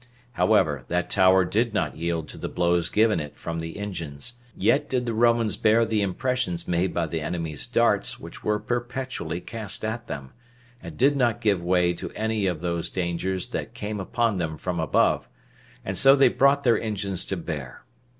However, 0.31 0.83
that 0.87 1.11
tower 1.11 1.45
did 1.45 1.75
not 1.75 1.95
yield 1.95 2.27
to 2.29 2.39
the 2.39 2.49
blows 2.49 2.89
given 2.89 3.19
it 3.19 3.37
from 3.37 3.59
the 3.59 3.77
engines; 3.77 4.33
yet 4.57 4.89
did 4.89 5.05
the 5.05 5.13
Romans 5.13 5.57
bear 5.57 5.85
the 5.85 6.01
impressions 6.01 6.67
made 6.67 6.91
by 6.91 7.05
the 7.05 7.21
enemies' 7.21 7.67
darts 7.67 8.19
which 8.19 8.43
were 8.43 8.57
perpetually 8.57 9.39
cast 9.39 9.85
at 9.85 10.07
them, 10.07 10.31
and 10.81 10.97
did 10.97 11.15
not 11.15 11.39
give 11.39 11.61
way 11.63 11.93
to 11.93 12.09
any 12.15 12.47
of 12.47 12.61
those 12.61 12.89
dangers 12.89 13.49
that 13.49 13.75
came 13.75 13.99
upon 13.99 14.39
them 14.39 14.57
from 14.57 14.79
above, 14.79 15.29
and 15.85 15.95
so 15.99 16.15
they 16.15 16.29
brought 16.29 16.63
their 16.63 16.81
engines 16.81 17.23
to 17.25 17.37
bear. 17.37 17.83